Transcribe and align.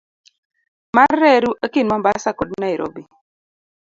mar 0.95 1.11
reru 1.23 1.51
e 1.65 1.67
kind 1.73 1.87
Mombasa 1.91 2.29
kod 2.37 2.49
Nairobi 2.63 3.03